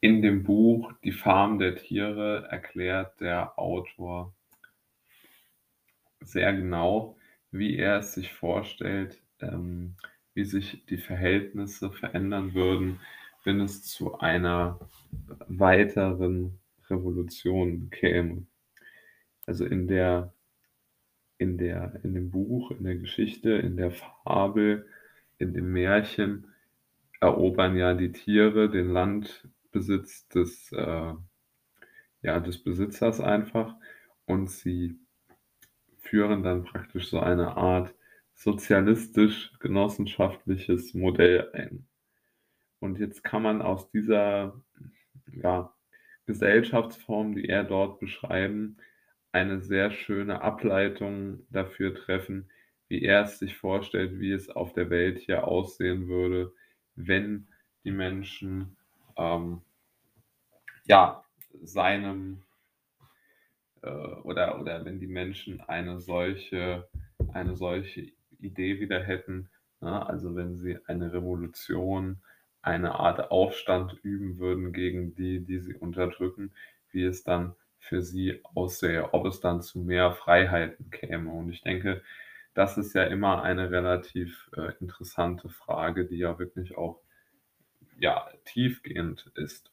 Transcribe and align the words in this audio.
In 0.00 0.22
dem 0.22 0.44
Buch 0.44 0.92
„Die 1.02 1.10
Farm 1.10 1.58
der 1.58 1.74
Tiere“ 1.74 2.46
erklärt 2.50 3.20
der 3.20 3.58
Autor 3.58 4.32
sehr 6.20 6.52
genau, 6.52 7.16
wie 7.50 7.76
er 7.76 7.98
es 7.98 8.14
sich 8.14 8.32
vorstellt, 8.32 9.20
ähm, 9.40 9.96
wie 10.34 10.44
sich 10.44 10.84
die 10.86 10.98
Verhältnisse 10.98 11.90
verändern 11.90 12.54
würden, 12.54 13.00
wenn 13.44 13.60
es 13.60 13.82
zu 13.82 14.18
einer 14.20 14.78
weiteren 15.48 16.60
Revolution 16.88 17.90
käme. 17.90 18.46
Also, 19.46 19.64
in 19.64 19.88
der 19.88 20.32
in 21.38 21.58
der 21.58 22.00
in 22.04 22.14
dem 22.14 22.30
Buch, 22.30 22.70
in 22.70 22.84
der 22.84 22.96
Geschichte, 22.96 23.50
in 23.50 23.76
der 23.76 23.90
Fabel, 23.90 24.86
in 25.38 25.54
dem 25.54 25.72
Märchen 25.72 26.46
erobern 27.20 27.76
ja 27.76 27.94
die 27.94 28.12
Tiere 28.12 28.70
den 28.70 28.92
Landbesitz 29.72 30.28
des, 30.28 30.72
äh 30.72 31.14
ja, 32.22 32.40
des 32.40 32.62
Besitzers 32.62 33.20
einfach 33.20 33.74
und 34.24 34.50
sie 34.50 34.98
führen 35.98 36.42
dann 36.42 36.64
praktisch 36.64 37.08
so 37.08 37.20
eine 37.20 37.56
Art 37.56 37.94
sozialistisch-genossenschaftliches 38.34 40.94
Modell 40.94 41.50
ein. 41.52 41.86
Und 42.80 42.98
jetzt 42.98 43.22
kann 43.24 43.42
man 43.42 43.62
aus 43.62 43.90
dieser, 43.90 44.62
ja, 45.32 45.74
Gesellschaftsform, 46.26 47.34
die 47.34 47.48
er 47.48 47.64
dort 47.64 47.98
beschreiben, 48.00 48.76
eine 49.32 49.60
sehr 49.60 49.90
schöne 49.90 50.42
Ableitung 50.42 51.46
dafür 51.50 51.94
treffen, 51.94 52.50
wie 52.88 53.02
er 53.02 53.24
es 53.24 53.38
sich 53.38 53.56
vorstellt, 53.56 54.18
wie 54.18 54.32
es 54.32 54.48
auf 54.48 54.72
der 54.72 54.90
Welt 54.90 55.18
hier 55.18 55.46
aussehen 55.46 56.08
würde, 56.08 56.54
wenn 56.94 57.48
die 57.84 57.92
Menschen, 57.92 58.77
ähm 59.18 59.62
ja, 60.86 61.22
seinem 61.62 62.42
äh, 63.82 63.88
oder 64.22 64.60
oder 64.60 64.84
wenn 64.84 65.00
die 65.00 65.06
Menschen 65.06 65.60
eine 65.60 66.00
solche 66.00 66.88
eine 67.32 67.56
solche 67.56 68.12
Idee 68.38 68.80
wieder 68.80 69.02
hätten, 69.02 69.50
ne? 69.80 70.06
Also, 70.06 70.34
wenn 70.36 70.56
sie 70.56 70.78
eine 70.86 71.12
Revolution, 71.12 72.22
eine 72.62 72.94
Art 72.96 73.30
Aufstand 73.30 73.94
üben 74.02 74.38
würden 74.38 74.72
gegen 74.72 75.14
die, 75.14 75.40
die 75.44 75.58
sie 75.58 75.74
unterdrücken, 75.74 76.52
wie 76.92 77.04
es 77.04 77.24
dann 77.24 77.54
für 77.78 78.02
sie 78.02 78.40
aussähe, 78.54 79.12
ob 79.14 79.26
es 79.26 79.40
dann 79.40 79.62
zu 79.62 79.80
mehr 79.80 80.12
Freiheiten 80.12 80.90
käme. 80.90 81.30
Und 81.30 81.50
ich 81.50 81.62
denke, 81.62 82.02
das 82.54 82.76
ist 82.78 82.94
ja 82.94 83.04
immer 83.04 83.42
eine 83.42 83.70
relativ, 83.70 84.50
äh, 84.56 84.72
interessante 84.80 85.48
Frage, 85.48 86.06
die 86.06 86.16
ja 86.18 86.38
wirklich 86.38 86.76
auch, 86.76 87.00
ja, 87.98 88.30
tiefgehend 88.44 89.30
ist. 89.34 89.70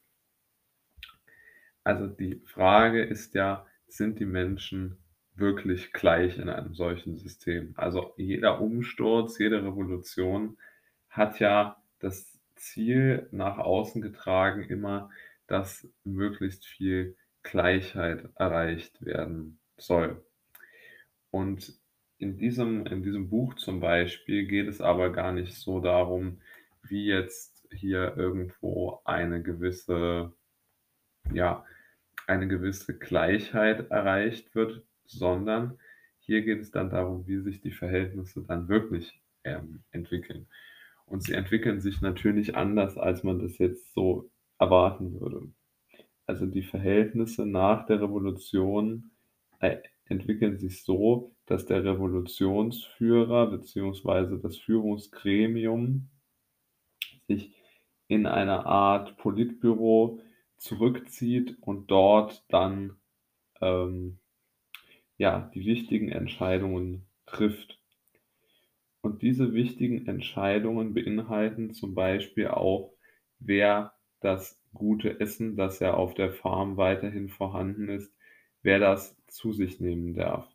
Also, 1.84 2.06
die 2.06 2.42
Frage 2.46 3.02
ist 3.04 3.34
ja: 3.34 3.66
Sind 3.86 4.18
die 4.18 4.26
Menschen 4.26 4.98
wirklich 5.34 5.92
gleich 5.92 6.38
in 6.38 6.48
einem 6.48 6.74
solchen 6.74 7.16
System? 7.16 7.74
Also, 7.76 8.14
jeder 8.16 8.60
Umsturz, 8.60 9.38
jede 9.38 9.62
Revolution 9.64 10.58
hat 11.08 11.38
ja 11.40 11.82
das 12.00 12.38
Ziel 12.56 13.28
nach 13.30 13.58
außen 13.58 14.02
getragen 14.02 14.62
immer, 14.64 15.10
dass 15.46 15.88
möglichst 16.04 16.66
viel 16.66 17.16
Gleichheit 17.42 18.28
erreicht 18.34 19.04
werden 19.04 19.58
soll. 19.76 20.24
Und 21.30 21.74
in 22.18 22.38
diesem 22.38 22.86
in 22.86 23.02
diesem 23.02 23.28
Buch 23.28 23.54
zum 23.54 23.80
Beispiel 23.80 24.46
geht 24.46 24.68
es 24.68 24.80
aber 24.80 25.12
gar 25.12 25.32
nicht 25.32 25.54
so 25.54 25.80
darum, 25.80 26.40
wie 26.82 27.06
jetzt 27.06 27.55
hier 27.72 28.16
irgendwo 28.16 29.00
eine 29.04 29.42
gewisse 29.42 30.32
ja, 31.32 31.64
eine 32.26 32.48
gewisse 32.48 32.98
Gleichheit 32.98 33.90
erreicht 33.90 34.54
wird, 34.54 34.84
sondern 35.04 35.78
hier 36.18 36.42
geht 36.42 36.60
es 36.60 36.70
dann 36.70 36.90
darum, 36.90 37.26
wie 37.26 37.38
sich 37.38 37.60
die 37.60 37.72
Verhältnisse 37.72 38.42
dann 38.42 38.68
wirklich, 38.68 39.22
ähm, 39.44 39.84
entwickeln. 39.92 40.48
Und 41.04 41.22
sie 41.22 41.34
entwickeln 41.34 41.80
sich 41.80 42.00
natürlich 42.00 42.56
anders, 42.56 42.98
als 42.98 43.22
man 43.22 43.38
das 43.38 43.58
jetzt 43.58 43.92
so 43.94 44.28
erwarten 44.58 45.20
würde. 45.20 45.48
Also, 46.26 46.46
die 46.46 46.64
Verhältnisse 46.64 47.46
nach 47.46 47.86
der 47.86 48.02
Revolution, 48.02 49.12
äh, 49.60 49.78
entwickeln 50.06 50.58
sich 50.58 50.82
so, 50.82 51.32
dass 51.46 51.66
der 51.66 51.84
Revolutionsführer 51.84 53.48
beziehungsweise 53.48 54.38
das 54.38 54.56
Führungsgremium 54.56 56.08
sich 57.28 57.55
in 58.08 58.26
einer 58.26 58.66
Art 58.66 59.16
Politbüro 59.16 60.20
zurückzieht 60.56 61.56
und 61.60 61.90
dort 61.90 62.44
dann, 62.48 62.96
ähm, 63.60 64.18
ja, 65.18 65.50
die 65.54 65.64
wichtigen 65.64 66.10
Entscheidungen 66.10 67.06
trifft. 67.26 67.80
Und 69.00 69.22
diese 69.22 69.52
wichtigen 69.52 70.06
Entscheidungen 70.06 70.94
beinhalten 70.94 71.72
zum 71.72 71.94
Beispiel 71.94 72.48
auch, 72.48 72.92
wer 73.38 73.94
das 74.20 74.60
gute 74.74 75.20
Essen, 75.20 75.56
das 75.56 75.78
ja 75.78 75.94
auf 75.94 76.14
der 76.14 76.32
Farm 76.32 76.76
weiterhin 76.76 77.28
vorhanden 77.28 77.88
ist, 77.88 78.12
wer 78.62 78.78
das 78.78 79.16
zu 79.28 79.52
sich 79.52 79.80
nehmen 79.80 80.14
darf. 80.14 80.48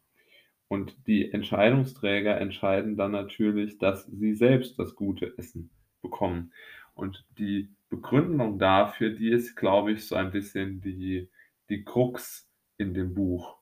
Und 0.67 1.07
die 1.07 1.31
Entscheidungsträger 1.31 2.39
entscheiden 2.39 2.95
dann 2.95 3.11
natürlich, 3.11 3.77
dass 3.77 4.05
sie 4.05 4.33
selbst 4.33 4.79
das 4.79 4.95
gute 4.95 5.37
Essen 5.37 5.69
bekommen. 6.01 6.53
Und 7.01 7.25
die 7.39 7.69
Begründung 7.89 8.59
dafür, 8.59 9.09
die 9.09 9.31
ist, 9.31 9.55
glaube 9.55 9.91
ich, 9.91 10.05
so 10.05 10.15
ein 10.15 10.31
bisschen 10.31 10.81
die 10.81 11.29
die 11.69 11.83
Krux 11.83 12.47
in 12.77 12.93
dem 12.93 13.15
Buch. 13.15 13.57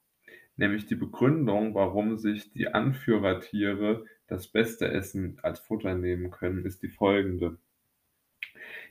Nämlich 0.57 0.87
die 0.87 0.95
Begründung, 0.95 1.73
warum 1.73 2.17
sich 2.17 2.51
die 2.51 2.67
Anführertiere 2.67 4.03
das 4.27 4.47
beste 4.47 4.89
Essen 4.89 5.39
als 5.41 5.59
Futter 5.59 5.95
nehmen 5.95 6.31
können, 6.31 6.65
ist 6.65 6.83
die 6.83 6.89
folgende: 6.89 7.57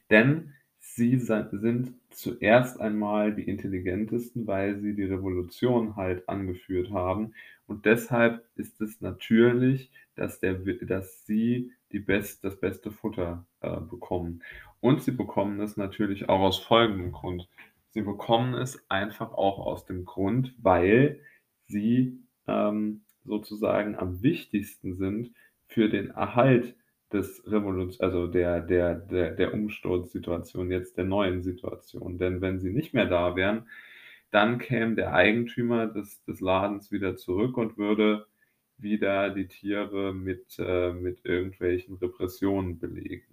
Denn 0.09 0.55
sie 0.79 1.19
sind 1.19 1.93
zuerst 2.09 2.81
einmal 2.81 3.35
die 3.35 3.49
intelligentesten, 3.49 4.47
weil 4.47 4.81
sie 4.81 4.95
die 4.95 5.05
Revolution 5.05 5.97
halt 5.97 6.27
angeführt 6.27 6.91
haben. 6.91 7.35
Und 7.67 7.85
deshalb 7.85 8.49
ist 8.55 8.81
es 8.81 9.03
natürlich, 9.03 9.91
dass 10.19 10.41
der 10.41 10.55
dass 10.55 11.25
sie 11.27 11.73
die 11.93 12.01
best 12.01 12.45
das 12.45 12.61
beste 12.61 12.91
Futter, 12.91 13.47
äh, 13.61 13.81
bekommen. 13.81 14.43
Und 14.81 15.03
sie 15.03 15.13
bekommen 15.13 15.61
es 15.61 15.77
natürlich 15.77 16.29
auch 16.29 16.41
aus 16.41 16.59
folgendem 16.59 17.13
Grund: 17.13 17.49
Sie 17.91 18.03
bekommen 18.03 18.55
es 18.55 18.85
einfach 18.91 19.33
auch 19.33 19.59
aus 19.67 19.87
dem 19.87 20.05
Grund, 20.05 20.55
weil 20.59 21.21
sie, 21.67 22.19
ähm, 22.47 23.03
sozusagen 23.25 23.97
am 23.97 24.23
wichtigsten 24.23 24.95
sind 24.95 25.33
für 25.67 25.89
den 25.89 26.11
Erhalt 26.11 26.77
des 27.13 27.43
Revoluts 27.51 28.01
also 28.01 28.27
der 28.27 28.61
der 28.61 28.95
der 28.95 29.33
der 29.33 29.55
Umsturzsituation 29.55 30.71
jetzt, 30.71 30.97
der 30.99 31.05
neuen 31.05 31.43
Situation. 31.43 32.19
Denn 32.19 32.41
wenn 32.41 32.61
sie 32.61 32.71
nicht 32.71 32.95
mehr 32.95 33.07
da 33.07 33.37
wären, 33.37 33.69
dann 34.31 34.59
käme 34.59 34.95
der 34.97 35.15
Eigentümer 35.15 35.87
des 35.87 36.23
des 36.25 36.41
Ladens 36.41 36.93
wieder 36.93 37.17
zurück 37.17 37.57
und 37.57 37.79
würde 37.79 38.27
wieder 38.83 39.31
die 39.31 39.49
Tiere 39.49 40.15
mit 40.15 40.57
äh, 40.59 40.93
mit 40.93 41.25
irgendwelchen 41.25 41.97
Repressionen 41.97 42.79
belegen. 42.79 43.27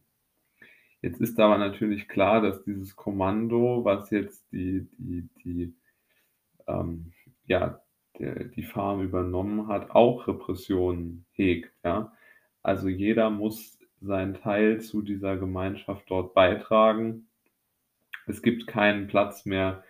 Jetzt 1.02 1.22
ist 1.22 1.40
aber 1.40 1.58
natürlich 1.58 2.08
klar, 2.08 2.42
dass 2.42 2.64
dieses 2.64 2.96
Kommando, 2.96 3.86
was 3.86 4.10
jetzt 4.12 4.52
die 4.52 4.88
die 4.98 5.30
die, 5.44 5.76
ähm, 6.68 7.14
ja, 7.46 7.82
der 8.20 8.46
die 8.46 8.64
Farm 8.64 9.02
übernommen 9.04 9.68
hat, 9.68 9.92
auch 9.92 10.28
Repressionen 10.28 11.26
hegt, 11.34 11.72
ja? 11.84 12.12
Also, 12.64 12.90
jeder 12.90 13.30
muss 13.30 13.78
seinen 14.02 14.34
Teil 14.34 14.82
zu 14.82 15.02
dieser 15.04 15.38
Gemeinschaft 15.38 16.10
dort 16.10 16.34
beitragen. 16.34 17.28
Es 18.28 18.42
gibt 18.42 18.66
keinen 18.68 19.08
Platz 19.08 19.46
mehr 19.46 19.84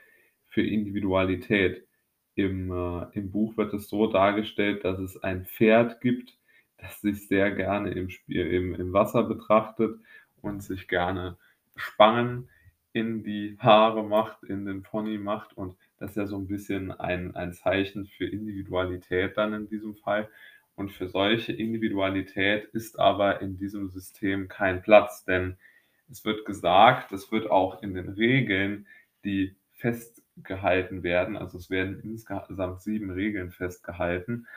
für 0.47 0.61
Individualität. 0.61 1.87
Im 2.37 2.69
äh, 2.71 3.05
im 3.13 3.31
Buch 3.31 3.55
wird 3.57 3.73
es 3.73 3.87
so 3.89 4.07
dargestellt, 4.07 4.83
dass 4.83 4.99
es 4.99 5.21
ein 5.23 5.45
Pferd 5.45 6.01
gibt, 6.01 6.37
das 6.77 6.99
sich 7.01 7.27
sehr 7.27 7.51
gerne 7.51 7.91
im 7.91 8.09
Spiel 8.09 8.45
im 8.47 8.75
im 8.75 8.91
Wasser 8.93 9.23
betrachtet 9.23 9.97
und 10.41 10.61
sich 10.61 10.87
gerne 10.89 11.37
Spangen 11.77 12.49
in 12.93 13.23
die 13.23 13.57
Haare 13.59 14.03
macht, 14.03 14.43
in 14.43 14.65
den 14.65 14.83
Pony 14.83 15.17
macht 15.17 15.57
und 15.57 15.75
das 15.97 16.11
ist 16.11 16.17
ja 16.17 16.27
so 16.27 16.37
'n 16.37 16.47
bisschen 16.47 16.91
ein 16.91 17.35
ein 17.35 17.53
Zeichen 17.53 18.05
für 18.05 18.25
Individualität 18.25 19.37
dann 19.37 19.53
in 19.53 19.67
diesem 19.69 19.95
Fall. 19.95 20.29
Und 20.75 20.91
für 20.91 21.07
solche 21.07 21.53
Individualität 21.53 22.65
ist 22.73 22.99
aber 22.99 23.41
in 23.41 23.57
diesem 23.57 23.87
System 23.89 24.49
kein 24.49 24.81
Platz, 24.81 25.23
denn 25.23 25.57
es 26.11 26.25
wird 26.25 26.45
gesagt, 26.45 27.13
es 27.13 27.31
wird 27.31 27.49
auch 27.49 27.81
in 27.81 27.93
den 27.93 28.09
Regeln, 28.09 28.87
die 29.23 29.55
festgehalten 30.35 31.03
werden 31.03 31.37
also, 31.37 31.57
es 31.57 31.69
werden 31.69 31.99
insgesamt 32.01 32.81
7 32.81 33.09
Regeln 33.11 33.51
festgehalten, 33.51 34.47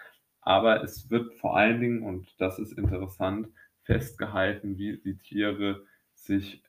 aber 0.41 0.83
es 0.83 1.11
wird 1.11 1.35
vor 1.35 1.57
allen 1.57 1.81
Dingen, 1.81 2.03
und 2.03 2.35
das 2.39 2.59
ist 2.59 2.73
interessant, 2.73 3.49
festgehalten, 3.85 4.79
wie 4.79 4.99
die 4.99 5.17
Tiere 5.17 5.85
sich 6.15 6.63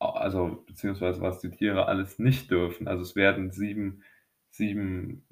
also 0.00 0.62
beziehungsweise 0.66 1.20
was 1.20 1.40
die 1.40 1.50
Tiere 1.50 1.86
alles 1.86 2.18
nicht 2.18 2.50
dürfen. 2.50 2.86
Also 2.86 3.02
es 3.02 3.16
werden 3.16 3.50
sieben, 3.50 4.04
sieben 4.50 5.26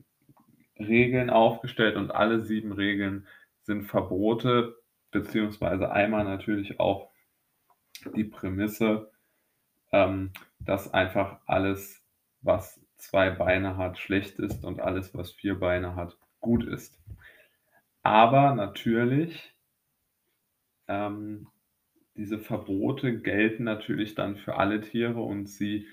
Regeln 0.78 1.30
aufgestellt 1.30 1.96
und 1.96 2.10
alle 2.10 2.44
sieben 2.44 2.72
Regeln 2.72 3.26
sind 3.62 3.84
Verbote, 3.84 4.76
beziehungsweise 5.12 5.92
einmal 5.92 6.24
natürlich 6.24 6.80
auch 6.80 7.10
die 8.16 8.24
Prämisse, 8.24 9.10
ähm, 9.92 10.32
dass 10.58 10.92
einfach 10.92 11.40
alles, 11.46 12.02
was 12.42 12.80
zwei 12.96 13.30
Beine 13.30 13.76
hat, 13.76 13.98
schlecht 13.98 14.38
ist 14.38 14.64
und 14.64 14.80
alles, 14.80 15.14
was 15.14 15.32
vier 15.32 15.58
Beine 15.58 15.94
hat, 15.94 16.16
gut 16.40 16.64
ist. 16.64 16.98
Aber 18.02 18.54
natürlich, 18.54 19.54
ähm, 20.88 21.48
diese 22.16 22.38
Verbote 22.38 23.20
gelten 23.20 23.64
natürlich 23.64 24.14
dann 24.14 24.36
für 24.36 24.56
alle 24.56 24.80
Tiere 24.80 25.20
und 25.20 25.48
sie 25.48 25.86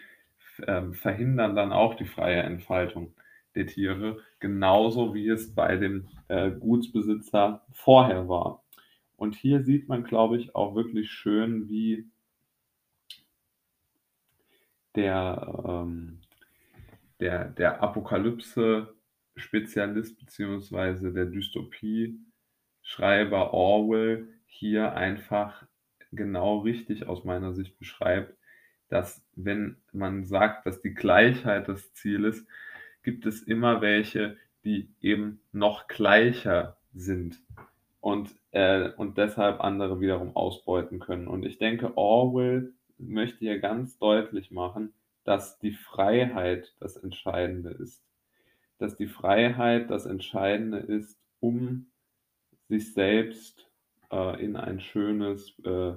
ähm, 0.67 0.93
verhindern 0.93 1.55
dann 1.55 1.73
auch 1.73 1.95
die 1.95 2.05
freie 2.05 2.43
Entfaltung 2.43 3.13
der 3.55 3.67
Tiere, 3.67 4.19
genauso 4.39 5.13
wie 5.13 5.27
es 5.29 5.53
bei 5.53 5.75
dem 5.77 6.07
äh, 6.27 6.51
Gutsbesitzer 6.51 7.65
vorher 7.71 8.27
war. 8.27 8.63
Und 9.15 9.35
hier 9.35 9.63
sieht 9.63 9.87
man, 9.87 10.03
glaube 10.03 10.37
ich, 10.37 10.55
auch 10.55 10.75
wirklich 10.75 11.11
schön, 11.11 11.69
wie 11.69 12.05
der, 14.95 15.63
ähm, 15.65 16.19
der, 17.19 17.45
der 17.45 17.81
Apokalypse-Spezialist 17.81 20.19
beziehungsweise 20.19 21.13
der 21.13 21.25
Dystopie-Schreiber 21.25 23.53
Orwell 23.53 24.27
hier 24.45 24.93
einfach 24.93 25.65
genau 26.11 26.59
richtig 26.59 27.07
aus 27.07 27.23
meiner 27.23 27.53
Sicht 27.53 27.79
beschreibt, 27.79 28.37
dass 28.89 29.25
wenn 29.35 29.77
man 29.91 30.25
sagt, 30.25 30.65
dass 30.65 30.81
die 30.81 30.93
Gleichheit 30.93 31.67
das 31.67 31.93
Ziel 31.93 32.25
ist, 32.25 32.47
gibt 33.01 33.25
es 33.25 33.41
immer 33.41 33.81
welche, 33.81 34.37
die 34.63 34.89
eben 35.01 35.41
noch 35.51 35.87
gleicher 35.87 36.77
sind 36.93 37.41
und, 37.99 38.35
äh, 38.51 38.89
und 38.91 39.17
deshalb 39.17 39.61
andere 39.61 39.99
wiederum 39.99 40.35
ausbeuten 40.35 40.99
können. 40.99 41.27
Und 41.27 41.45
ich 41.45 41.57
denke, 41.57 41.97
Orwell 41.97 42.73
möchte 42.97 43.39
hier 43.39 43.59
ganz 43.59 43.97
deutlich 43.97 44.51
machen, 44.51 44.93
dass 45.23 45.59
die 45.59 45.73
Freiheit 45.73 46.75
das 46.79 46.97
Entscheidende 46.97 47.71
ist. 47.71 48.03
Dass 48.77 48.97
die 48.97 49.07
Freiheit 49.07 49.89
das 49.89 50.05
Entscheidende 50.05 50.79
ist, 50.79 51.17
um 51.39 51.87
sich 52.67 52.93
selbst 52.93 53.69
äh, 54.11 54.43
in 54.43 54.55
ein 54.55 54.79
schönes 54.79 55.57
äh, 55.63 55.93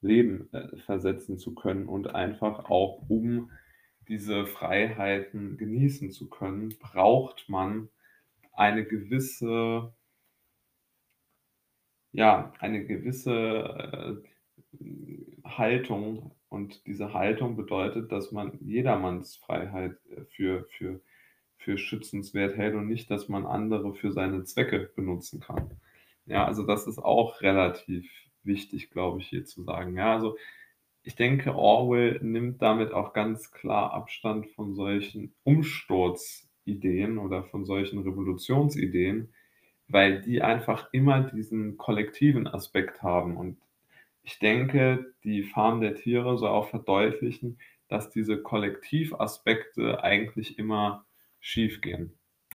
Leben 0.00 0.52
äh, 0.52 0.76
versetzen 0.78 1.38
zu 1.38 1.54
können 1.54 1.88
und 1.88 2.14
einfach 2.14 2.70
auch 2.70 3.08
um 3.08 3.50
diese 4.08 4.46
Freiheiten 4.46 5.56
genießen 5.56 6.10
zu 6.10 6.28
können, 6.28 6.74
braucht 6.80 7.48
man 7.48 7.88
eine 8.52 8.84
gewisse, 8.84 9.94
ja, 12.12 12.52
eine 12.58 12.84
gewisse 12.84 14.22
äh, 14.80 15.48
Haltung. 15.48 16.32
Und 16.52 16.86
diese 16.86 17.14
Haltung 17.14 17.56
bedeutet, 17.56 18.12
dass 18.12 18.30
man 18.30 18.58
jedermanns 18.60 19.36
Freiheit 19.36 19.96
äh, 20.10 20.26
für, 20.26 20.66
für, 20.76 21.00
für 21.56 21.78
schützenswert 21.78 22.58
hält 22.58 22.74
und 22.74 22.88
nicht, 22.88 23.10
dass 23.10 23.30
man 23.30 23.46
andere 23.46 23.94
für 23.94 24.12
seine 24.12 24.44
Zwecke 24.44 24.90
benutzen 24.94 25.40
kann. 25.40 25.70
Ja, 26.26 26.44
also 26.44 26.62
das 26.62 26.86
ist 26.86 26.98
auch 26.98 27.40
relativ 27.40 28.06
wichtig, 28.42 28.90
glaube 28.90 29.20
ich, 29.20 29.28
hier 29.28 29.46
zu 29.46 29.62
sagen. 29.62 29.96
Ja, 29.96 30.12
also 30.12 30.36
ich 31.02 31.16
denke, 31.16 31.54
Orwell 31.54 32.20
nimmt 32.22 32.60
damit 32.60 32.92
auch 32.92 33.14
ganz 33.14 33.50
klar 33.50 33.94
Abstand 33.94 34.46
von 34.50 34.74
solchen 34.74 35.34
Umsturzideen 35.44 37.16
oder 37.16 37.44
von 37.44 37.64
solchen 37.64 38.00
Revolutionsideen, 38.00 39.32
weil 39.88 40.20
die 40.20 40.42
einfach 40.42 40.92
immer 40.92 41.22
diesen 41.22 41.78
kollektiven 41.78 42.46
Aspekt 42.46 43.02
haben. 43.02 43.38
Und 43.38 43.56
ich 44.22 44.38
denke, 44.38 45.14
die 45.24 45.42
Farm 45.42 45.80
der 45.80 45.94
Tiere 45.94 46.38
soll 46.38 46.50
auch 46.50 46.68
verdeutlichen, 46.68 47.58
dass 47.88 48.10
diese 48.10 48.42
Kollektivaspekte 48.42 50.02
eigentlich 50.02 50.58
immer 50.58 51.06
schiefgehen. 51.40 52.18